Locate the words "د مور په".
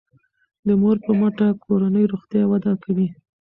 0.67-1.11